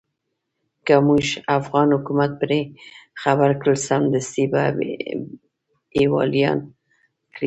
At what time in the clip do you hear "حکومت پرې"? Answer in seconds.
1.95-2.59